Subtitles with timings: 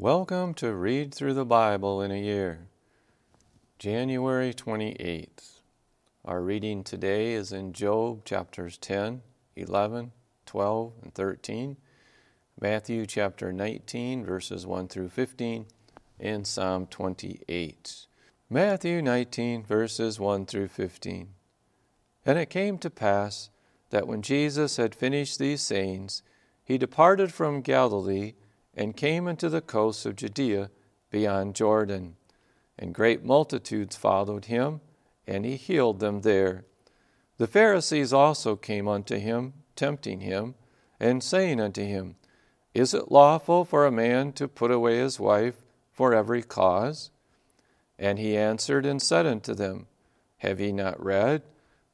[0.00, 2.68] Welcome to Read Through the Bible in a Year,
[3.80, 5.58] January 28th.
[6.24, 9.22] Our reading today is in Job chapters 10,
[9.56, 10.12] 11,
[10.46, 11.76] 12, and 13,
[12.60, 15.66] Matthew chapter 19, verses 1 through 15,
[16.20, 18.06] and Psalm 28.
[18.48, 21.30] Matthew 19, verses 1 through 15.
[22.24, 23.50] And it came to pass
[23.90, 26.22] that when Jesus had finished these sayings,
[26.62, 28.34] he departed from Galilee
[28.78, 30.70] and came into the coasts of Judea
[31.10, 32.14] beyond Jordan.
[32.78, 34.80] And great multitudes followed him,
[35.26, 36.64] and he healed them there.
[37.38, 40.54] The Pharisees also came unto him, tempting him,
[41.00, 42.14] and saying unto him,
[42.72, 45.56] Is it lawful for a man to put away his wife
[45.90, 47.10] for every cause?
[47.98, 49.88] And he answered and said unto them,
[50.38, 51.42] Have ye not read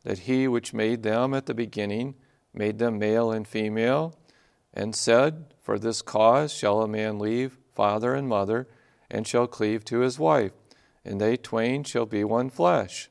[0.03, 2.14] that he which made them at the beginning
[2.53, 4.14] made them male and female?
[4.74, 8.69] And said, For this cause shall a man leave father and mother,
[9.10, 10.52] and shall cleave to his wife,
[11.05, 13.08] and they twain shall be one flesh.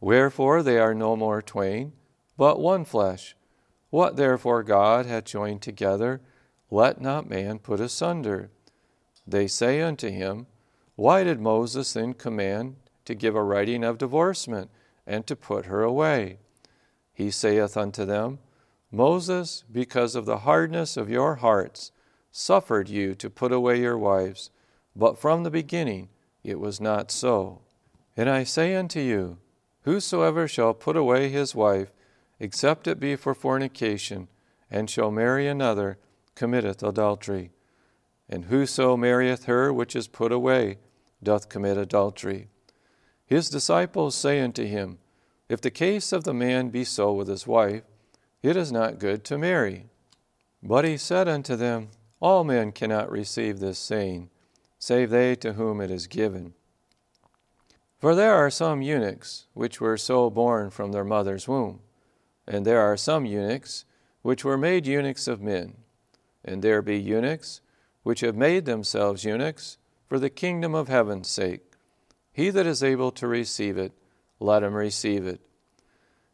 [0.00, 1.92] Wherefore they are no more twain,
[2.36, 3.36] but one flesh.
[3.90, 6.20] What therefore God hath joined together,
[6.70, 8.50] let not man put asunder.
[9.26, 10.46] They say unto him,
[10.94, 14.70] Why did Moses then command to give a writing of divorcement,
[15.06, 16.38] and to put her away?
[17.12, 18.38] He saith unto them,
[18.92, 21.92] Moses, because of the hardness of your hearts,
[22.32, 24.50] suffered you to put away your wives,
[24.96, 26.08] but from the beginning
[26.42, 27.60] it was not so.
[28.16, 29.38] And I say unto you,
[29.82, 31.92] Whosoever shall put away his wife,
[32.38, 34.28] except it be for fornication,
[34.70, 35.98] and shall marry another,
[36.34, 37.50] committeth adultery.
[38.28, 40.78] And whoso marrieth her which is put away,
[41.22, 42.48] doth commit adultery.
[43.26, 44.98] His disciples say unto him,
[45.48, 47.82] If the case of the man be so with his wife,
[48.42, 49.86] it is not good to marry.
[50.62, 51.88] But he said unto them,
[52.20, 54.30] All men cannot receive this saying,
[54.78, 56.54] save they to whom it is given.
[57.98, 61.80] For there are some eunuchs which were so born from their mother's womb,
[62.46, 63.84] and there are some eunuchs
[64.22, 65.76] which were made eunuchs of men,
[66.42, 67.60] and there be eunuchs
[68.02, 69.76] which have made themselves eunuchs
[70.08, 71.72] for the kingdom of heaven's sake.
[72.32, 73.92] He that is able to receive it,
[74.38, 75.42] let him receive it.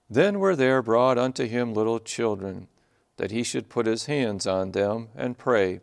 [0.09, 2.69] Then were there brought unto him little children,
[3.17, 5.81] that he should put his hands on them and pray.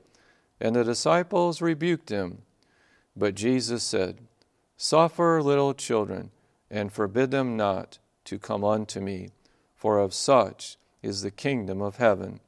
[0.61, 2.43] And the disciples rebuked him.
[3.15, 4.19] But Jesus said,
[4.77, 6.31] Suffer little children,
[6.69, 9.29] and forbid them not to come unto me,
[9.75, 12.39] for of such is the kingdom of heaven.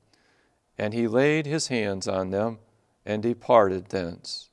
[0.78, 2.60] And he laid his hands on them
[3.06, 4.50] and departed thence.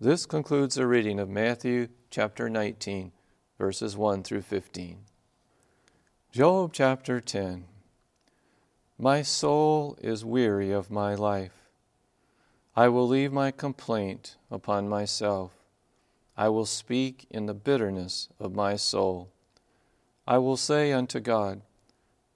[0.00, 3.12] This concludes the reading of Matthew chapter 19,
[3.58, 4.98] verses 1 through 15.
[6.32, 7.64] Job chapter 10
[8.96, 11.68] My soul is weary of my life.
[12.76, 15.50] I will leave my complaint upon myself.
[16.36, 19.32] I will speak in the bitterness of my soul.
[20.24, 21.62] I will say unto God,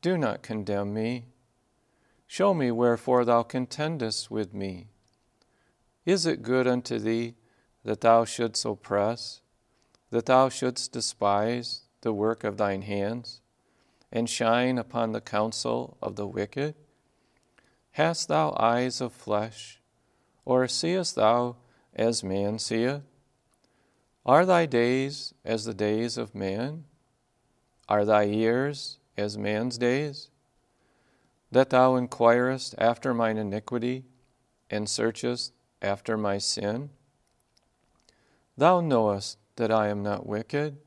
[0.03, 1.27] Do not condemn me.
[2.27, 4.89] Show me wherefore thou contendest with me.
[6.05, 7.37] Is it good unto thee
[7.85, 9.41] that thou shouldst oppress,
[10.11, 13.41] that thou shouldst despise the work of thine hands?
[14.15, 16.77] And shine upon the counsel of the wicked?
[17.91, 19.81] Hast thou eyes of flesh,
[20.45, 21.57] or seest thou
[21.95, 23.03] as man seeth?
[24.25, 26.85] Are thy days as the days of man?
[27.89, 30.31] Are thy years as man's days?
[31.51, 34.05] That thou inquirest after mine iniquity,
[34.71, 35.53] and searchest
[35.83, 36.91] after my sin?
[38.57, 40.79] Thou knowest that I am not wicked,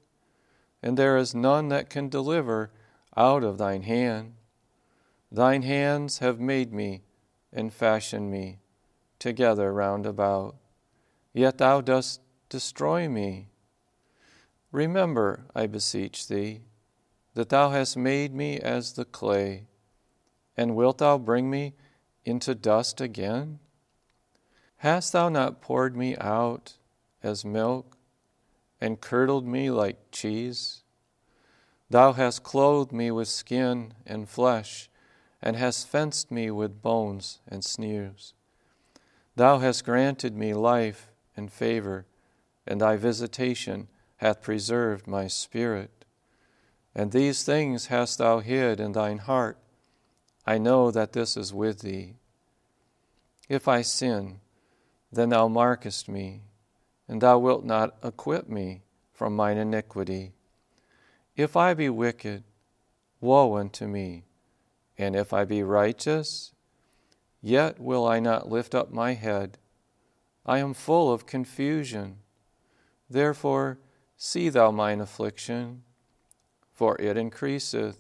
[0.82, 2.72] and there is none that can deliver
[3.18, 4.36] out of thine hand.
[5.32, 7.02] Thine hands have made me
[7.52, 8.60] and fashioned me
[9.20, 10.56] together round about,
[11.34, 13.50] yet thou dost destroy me.
[14.72, 16.62] Remember, I beseech thee,
[17.34, 19.66] that thou hast made me as the clay,
[20.56, 21.74] and wilt thou bring me
[22.26, 23.60] into dust again?
[24.78, 26.78] Hast thou not poured me out
[27.24, 27.98] as milk,
[28.80, 30.84] and curdled me like cheese?
[31.90, 34.90] Thou hast clothed me with skin and flesh,
[35.42, 38.34] and hast fenced me with bones and sneers.
[39.36, 42.06] Thou hast granted me life and favor,
[42.66, 43.88] and thy visitation
[44.18, 46.06] hath preserved my spirit.
[46.94, 49.58] And these things hast thou hid in thine heart.
[50.46, 52.16] I know that this is with thee.
[53.48, 54.40] If I sin,
[55.12, 56.42] then thou markest me,
[57.08, 58.82] and thou wilt not acquit me
[59.14, 60.34] from mine iniquity.
[61.38, 62.44] If I be wicked,
[63.22, 64.26] woe unto me.
[64.98, 66.52] And if I be righteous,
[67.42, 69.60] yet will I not lift up my head.
[70.48, 72.18] I am full of confusion.
[73.08, 73.78] Therefore,
[74.18, 75.84] see thou mine affliction,
[76.74, 78.00] for it increaseth.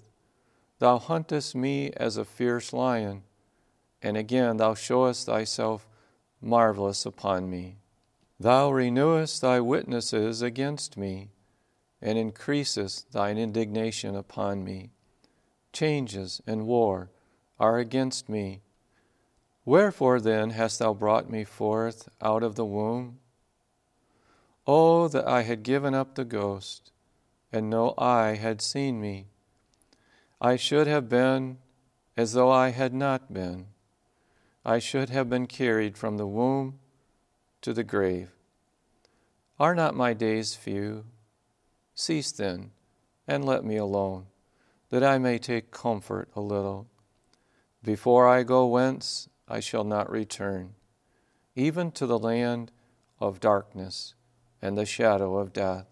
[0.80, 3.22] Thou huntest me as a fierce lion,
[4.02, 5.88] and again thou showest thyself
[6.42, 7.78] marvelous upon me.
[8.40, 11.30] Thou renewest thy witnesses against me,
[12.02, 14.92] and increasest thine indignation upon me.
[15.74, 17.10] Changes and war
[17.60, 18.62] are against me.
[19.66, 23.20] Wherefore then hast thou brought me forth out of the womb?
[24.66, 26.92] Oh, that I had given up the ghost,
[27.52, 29.28] and no eye had seen me.
[30.40, 31.58] I should have been
[32.16, 33.68] as though I had not been.
[34.66, 36.80] I should have been carried from the womb
[37.62, 38.30] to the grave.
[39.60, 41.06] Are not my days few?
[42.00, 42.70] Cease then,
[43.28, 44.28] and let me alone,
[44.92, 46.86] that I may take comfort a little.
[47.84, 50.76] Before I go whence, I shall not return,
[51.56, 52.72] even to the land
[53.20, 54.14] of darkness
[54.62, 55.88] and the shadow of death,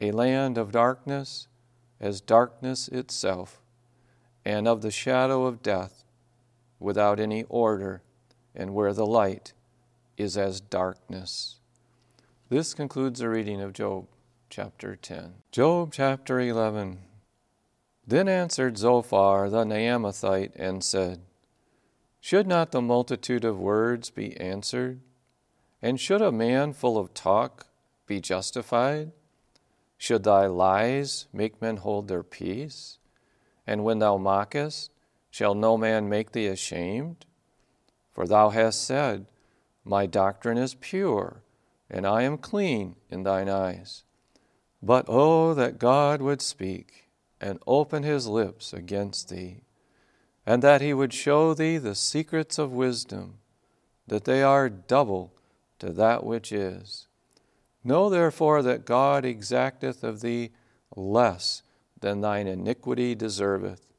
[0.00, 1.48] a land of darkness
[1.98, 3.60] as darkness itself,
[4.44, 6.04] and of the shadow of death,
[6.78, 8.00] without any order,
[8.54, 9.54] and where the light
[10.16, 11.56] is as darkness.
[12.48, 14.06] This concludes the reading of Job
[14.50, 15.34] chapter 10.
[15.52, 16.98] Job chapter 11.
[18.04, 21.20] Then answered Zophar the Naamathite and said,
[22.20, 25.02] Should not the multitude of words be answered?
[25.80, 27.68] And should a man full of talk
[28.08, 29.12] be justified?
[29.96, 32.98] Should thy lies make men hold their peace?
[33.68, 34.90] And when thou mockest,
[35.30, 37.24] shall no man make thee ashamed?
[38.10, 39.26] For thou hast said,
[39.84, 41.44] My doctrine is pure,
[41.88, 44.02] and I am clean in thine eyes.
[44.82, 47.08] But oh, that God would speak
[47.40, 49.62] and open his lips against thee,
[50.46, 53.38] and that he would show thee the secrets of wisdom,
[54.06, 55.32] that they are double
[55.78, 57.06] to that which is
[57.82, 60.50] Know therefore that God exacteth of thee
[60.94, 61.62] less
[61.98, 63.92] than thine iniquity deserveth.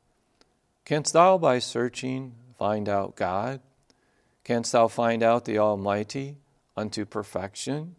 [0.85, 3.59] Canst thou by searching find out God?
[4.43, 6.37] Canst thou find out the Almighty
[6.77, 7.95] unto perfection?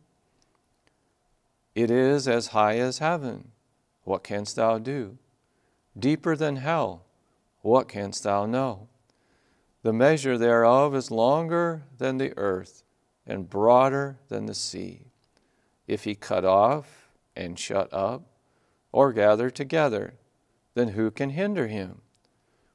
[1.75, 3.53] It is as high as heaven.
[4.05, 5.19] What canst thou do?
[5.99, 7.07] Deeper than hell.
[7.63, 8.89] What canst thou know?
[9.83, 12.85] The measure thereof is longer than the earth
[13.27, 15.13] and broader than the sea
[15.87, 18.23] if he cut off and shut up,
[18.93, 20.15] or gather together,
[20.75, 22.03] then who can hinder him?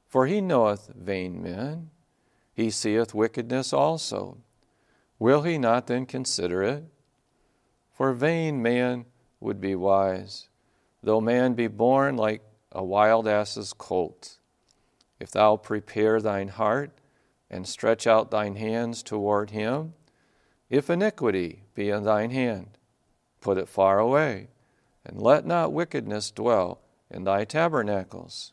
[0.06, 1.90] For he knoweth vain men,
[2.52, 4.38] he seeth wickedness also.
[5.18, 6.84] Will he not then consider it?
[7.98, 9.06] For vain man
[9.40, 10.48] would be wise,
[11.02, 14.38] though man be born like a wild ass's colt.
[15.18, 16.92] If thou prepare thine heart
[17.50, 19.94] and stretch out thine hands toward him,
[20.70, 22.78] if iniquity be in thine hand,
[23.40, 24.50] put it far away,
[25.04, 26.80] and let not wickedness dwell
[27.10, 28.52] in thy tabernacles.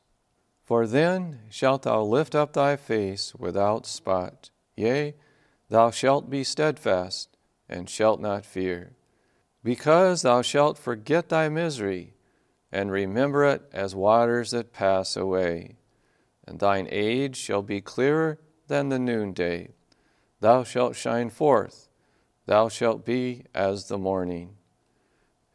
[0.63, 5.13] For then shalt thou lift up thy face without spot, yea,
[5.69, 7.37] thou shalt be steadfast,
[7.69, 8.93] and shalt not fear,
[9.65, 12.13] because thou shalt forget thy misery,
[12.71, 15.75] and remember it as waters that pass away.
[16.47, 19.69] And thine age shall be clearer than the noonday.
[20.39, 21.89] Thou shalt shine forth,
[22.45, 24.51] thou shalt be as the morning.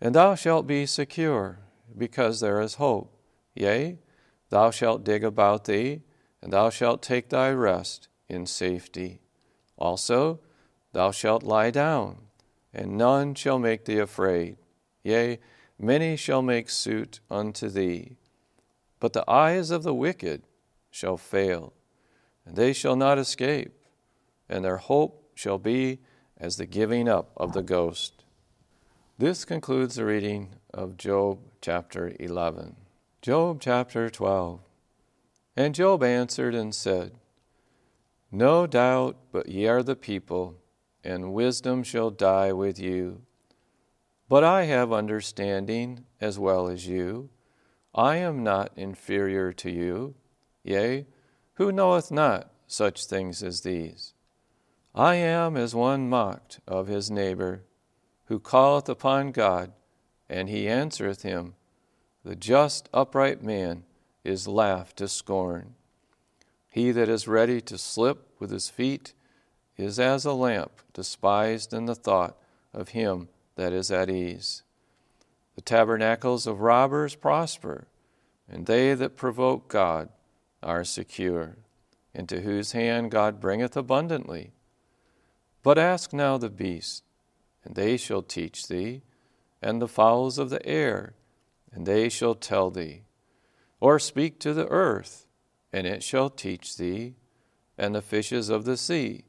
[0.01, 1.61] And thou shalt be secure,
[1.97, 3.17] because there is hope.
[3.55, 4.01] Yea,
[4.49, 6.03] thou shalt dig about thee,
[6.43, 9.21] and thou shalt take thy rest in safety.
[9.79, 10.41] Also,
[10.93, 12.23] thou shalt lie down,
[12.73, 14.57] and none shall make thee afraid.
[15.03, 15.39] Yea,
[15.79, 18.17] many shall make suit unto thee.
[18.99, 20.43] But the eyes of the wicked
[20.91, 21.73] shall fail,
[22.45, 23.73] and they shall not escape,
[24.49, 26.01] and their hope shall be
[26.37, 28.25] as the giving up of the ghost.
[29.19, 32.77] This concludes the reading of Job chapter 11.
[33.23, 34.61] Job chapter 12.
[35.57, 37.13] And Job answered and said,
[38.33, 40.57] No doubt but ye are the people,
[41.05, 43.23] and wisdom shall die with you.
[44.29, 47.31] But I have understanding as well as you.
[47.95, 50.15] I am not inferior to you.
[50.63, 51.07] Yea,
[51.55, 54.15] who knoweth not such things as these?
[54.95, 57.65] I am as one mocked of his neighbor
[58.27, 59.73] who calleth upon God,
[60.29, 61.55] and he answereth him.
[62.25, 63.85] The just, upright man
[64.23, 65.75] is laughed to scorn.
[66.69, 69.15] He that is ready to slip with his feet
[69.81, 72.37] is as a lamp despised in the thought
[72.73, 74.63] of him that is at ease.
[75.55, 77.89] The tabernacles of robbers prosper,
[78.49, 80.09] and they that provoke God
[80.63, 81.57] are secure.
[82.15, 84.53] into whose hand God bringeth abundantly.
[85.63, 87.03] But ask now the beasts,
[87.65, 89.03] and they shall teach thee,
[89.63, 91.15] and the fowls of the air,
[91.73, 93.03] and they shall tell thee.
[93.79, 95.27] Or speak to the earth,
[95.73, 97.15] and it shall teach thee,
[97.79, 99.25] and the fishes of the sea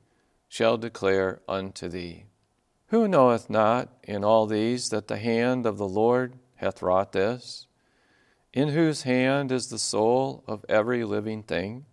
[0.52, 2.26] shall declare unto thee.
[2.88, 7.68] Who knoweth not in all these that the hand of the Lord hath wrought this?
[8.52, 11.86] In whose hand is the soul of every living thing,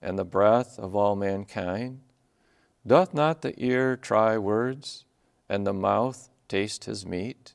[0.00, 2.00] and the breath of all mankind?
[2.86, 5.04] Doth not the ear try words,
[5.46, 7.52] and the mouth taste his meat?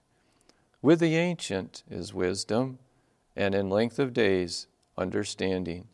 [0.79, 2.77] With the ancient is wisdom,
[3.35, 5.87] and in length of days understanding.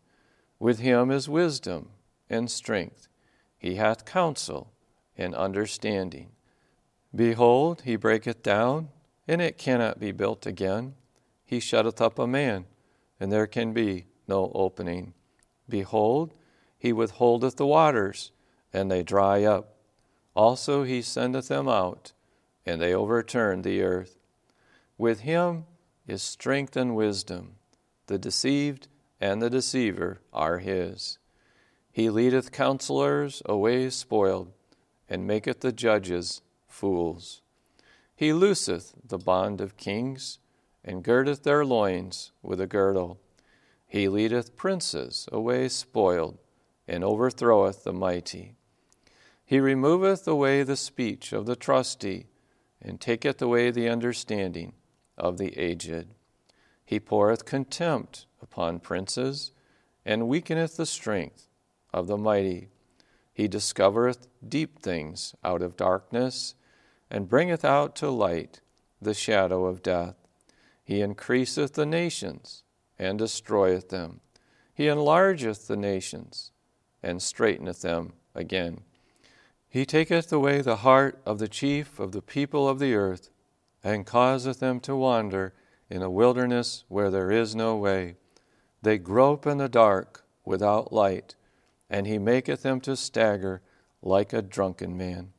[0.60, 1.92] With him is wisdom
[2.30, 3.08] and strength.
[3.62, 4.72] He hath counsel
[5.16, 6.32] and understanding.
[7.14, 8.90] Behold, he breaketh down,
[9.28, 10.96] and it cannot be built again.
[11.46, 12.66] He shutteth up a man,
[13.20, 15.14] and there can be no opening.
[15.70, 16.34] Behold,
[16.76, 18.32] he withholdeth the waters,
[18.74, 19.76] and they dry up.
[20.36, 22.14] Also he sendeth them out,
[22.66, 24.18] and they overturn the earth.
[24.98, 25.66] With him
[26.08, 27.58] is strength and wisdom.
[28.08, 28.88] The deceived
[29.20, 31.20] and the deceiver are his.
[31.92, 34.54] He leadeth counselors away spoiled,
[35.10, 37.42] and maketh the judges fools.
[38.16, 40.40] He looseth the bond of kings,
[40.86, 43.20] and girdeth their loins with a girdle.
[43.88, 46.38] He leadeth princes away spoiled,
[46.88, 48.56] and overthroweth the mighty.
[49.44, 52.28] He removeth away the speech of the trusty,
[52.82, 54.74] and taketh away the understanding
[55.18, 56.08] of the aged.
[56.86, 59.52] He poureth contempt upon princes,
[60.06, 61.50] and weakeneth the strength
[61.94, 62.70] of the mighty.
[63.34, 66.56] He discovereth deep things out of darkness
[67.10, 68.62] and bringeth out to light
[69.02, 70.16] the shadow of death.
[70.84, 72.64] He increaseth the nations
[73.00, 74.22] and destroyeth them.
[74.74, 76.52] He enlargeth the nations
[77.04, 78.82] and straighteneth them again.
[79.70, 83.30] He taketh away the heart of the chief of the people of the earth,
[83.84, 85.54] and causeth them to wander
[85.90, 88.16] in a wilderness where there is no way.
[88.82, 91.36] They grope in the dark without light,
[91.92, 93.62] and he maketh them to stagger
[94.02, 95.34] like a drunken man.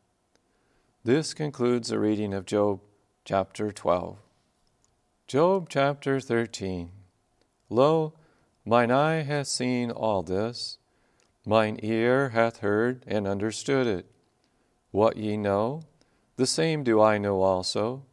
[1.02, 2.80] This concludes the reading of Job
[3.24, 4.18] chapter 12.
[5.26, 6.90] Job chapter 13.
[7.70, 8.12] Lo,
[8.66, 10.76] mine eye hath seen all this,
[11.46, 14.06] mine ear hath heard and understood it.
[14.90, 15.84] What ye know,
[16.36, 18.04] the same do I know also.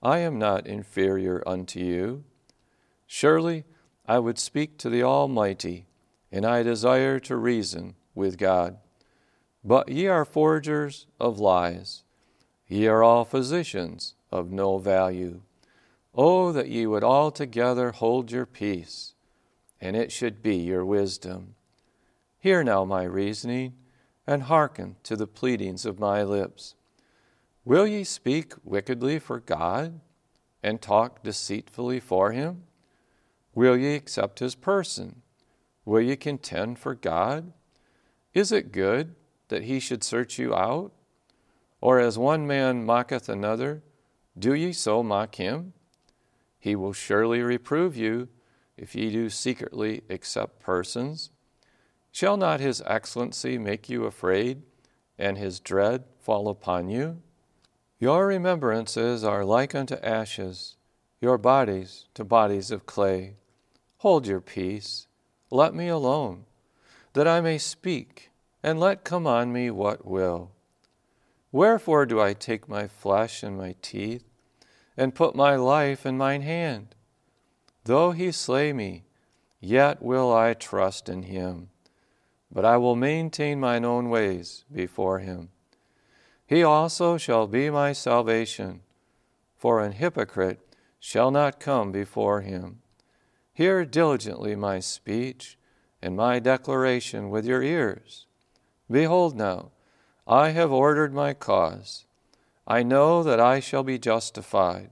[0.00, 2.22] I am not inferior unto you.
[3.08, 3.64] Surely
[4.06, 5.86] I would speak to the Almighty,
[6.32, 8.78] and I desire to reason with God.
[9.62, 12.02] But ye are forgers of lies
[12.72, 15.42] Ye are all physicians of no value.
[16.14, 19.12] Oh, that ye would altogether hold your peace,
[19.78, 21.54] and it should be your wisdom.
[22.38, 23.74] Hear now my reasoning,
[24.26, 26.74] and hearken to the pleadings of my lips.
[27.62, 30.00] Will ye speak wickedly for God,
[30.62, 32.62] and talk deceitfully for him?
[33.54, 35.21] Will ye accept his person?
[35.84, 37.52] Will ye contend for God?
[38.34, 39.14] Is it good
[39.48, 40.92] that he should search you out?
[41.80, 43.82] Or as one man mocketh another,
[44.38, 45.72] do ye so mock him?
[46.58, 48.28] He will surely reprove you
[48.76, 51.30] if ye do secretly accept persons.
[52.12, 54.62] Shall not his excellency make you afraid,
[55.18, 57.22] and his dread fall upon you?
[57.98, 60.76] Your remembrances are like unto ashes,
[61.20, 63.36] your bodies to bodies of clay.
[63.98, 65.06] Hold your peace,
[65.52, 66.46] let me alone,
[67.12, 68.30] that I may speak,
[68.62, 70.50] and let come on me what will.
[71.52, 74.24] Wherefore do I take my flesh in my teeth,
[74.96, 76.94] and put my life in mine hand?
[77.84, 79.04] Though he slay me,
[79.60, 81.68] yet will I trust in him,
[82.50, 85.50] but I will maintain mine own ways before him.
[86.46, 88.80] He also shall be my salvation,
[89.56, 90.60] for an hypocrite
[90.98, 92.81] shall not come before him.
[93.62, 95.56] Hear diligently my speech
[96.02, 98.26] and my declaration with your ears.
[98.90, 99.70] Behold now,
[100.26, 102.04] I have ordered my cause.
[102.66, 104.90] I know that I shall be justified.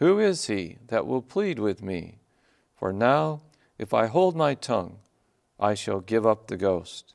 [0.00, 2.18] Who is he that will plead with me?
[2.74, 3.42] For now,
[3.78, 4.98] if I hold my tongue,
[5.60, 7.14] I shall give up the ghost.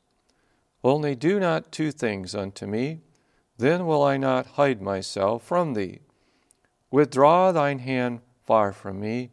[0.82, 3.02] Only do not two things unto me,
[3.58, 6.00] then will I not hide myself from thee.
[6.90, 9.28] Withdraw thine hand far from me,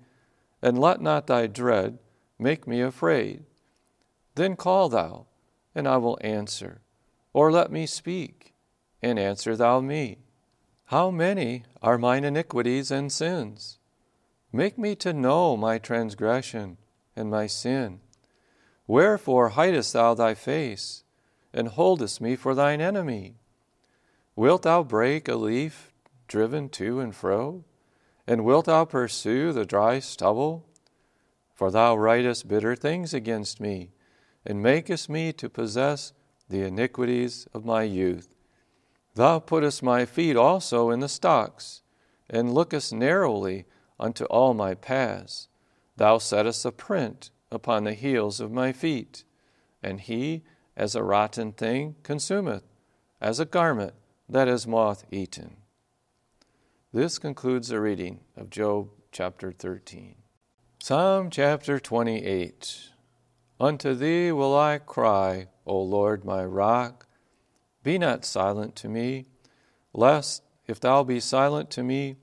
[0.61, 1.99] and let not thy dread
[2.37, 3.43] make me afraid.
[4.35, 5.25] Then call thou,
[5.73, 6.81] and I will answer
[7.33, 8.53] or let me speak,
[9.01, 10.17] and answer thou me.
[10.85, 13.79] How many are mine iniquities and sins?
[14.51, 16.77] Make me to know my transgression
[17.15, 18.01] and my sin.
[18.85, 21.03] Wherefore hidest thou thy face,
[21.53, 23.35] and holdest me for thine enemy?
[24.35, 25.93] Wilt thou break a leaf
[26.27, 27.63] driven to and fro?
[28.27, 30.65] And wilt thou pursue the dry stubble?
[31.53, 33.91] For thou writest bitter things against me,
[34.45, 36.13] and makest me to possess
[36.49, 38.35] the iniquities of my youth.
[39.15, 41.81] Thou puttest my feet also in the stocks,
[42.29, 43.65] and lookest narrowly
[43.99, 45.47] unto all my paths.
[45.97, 49.23] Thou settest a print upon the heels of my feet,
[49.83, 50.43] and he,
[50.75, 52.63] as a rotten thing, consumeth,
[53.19, 53.93] as a garment
[54.27, 55.57] that is moth eaten.
[56.93, 60.15] This concludes the reading of Job chapter 13.
[60.83, 62.89] Psalm chapter 28
[63.61, 67.07] Unto thee will I cry, O Lord my rock.
[67.81, 69.27] Be not silent to me,
[69.93, 72.17] lest, if thou be silent to me,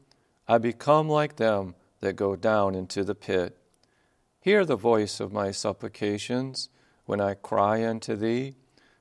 [0.47, 3.57] I become like them that go down into the pit.
[4.39, 6.69] Hear the voice of my supplications
[7.07, 8.57] when I cry unto thee,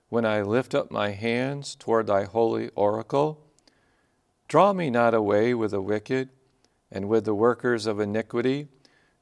[0.08, 3.44] when I lift up my hands toward thy holy oracle.
[4.48, 6.30] Draw me not away with the wicked
[6.92, 8.68] and with the workers of iniquity,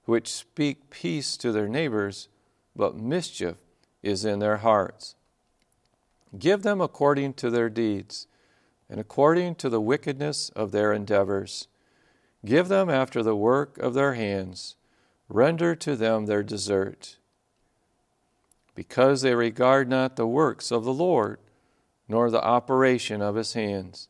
[0.05, 2.27] which speak peace to their neighbors,
[2.75, 3.55] but mischief
[4.03, 5.15] is in their hearts.
[6.37, 8.27] Give them according to their deeds,
[8.89, 11.67] and according to the wickedness of their endeavors.
[12.45, 14.75] Give them after the work of their hands
[15.29, 17.17] render to them their desert.
[18.73, 21.39] Because they regard not the works of the Lord,
[22.07, 24.07] nor the operation of his hands,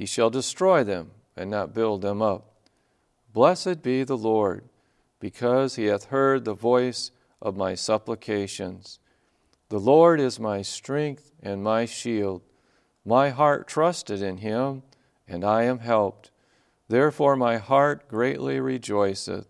[0.00, 2.54] he shall destroy them and not build them up.
[3.34, 4.64] Blessed be the Lord,
[5.18, 7.10] because he hath heard the voice
[7.42, 8.98] of my supplications.
[9.68, 12.40] The Lord is my strength and my shield.
[13.04, 14.84] My heart trusted in him,
[15.28, 16.30] and I am helped.
[16.88, 19.48] Therefore my heart greatly rejoiceth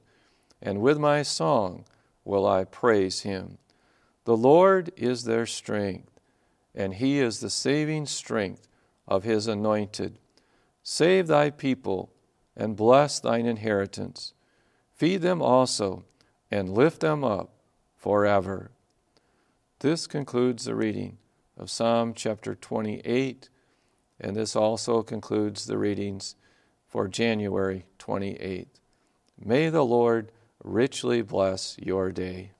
[0.60, 1.84] and with my song
[2.24, 3.58] will I praise him.
[4.24, 6.18] The Lord is their strength,
[6.74, 8.66] and he is the saving strength
[9.06, 10.18] of his anointed.
[10.92, 12.10] Save thy people
[12.56, 14.34] and bless thine inheritance.
[14.92, 16.04] Feed them also
[16.50, 17.52] and lift them up
[17.96, 18.72] forever.
[19.78, 21.18] This concludes the reading
[21.56, 23.48] of Psalm chapter 28,
[24.18, 26.34] and this also concludes the readings
[26.88, 28.80] for January 28th.
[29.38, 30.32] May the Lord
[30.64, 32.50] richly bless your day.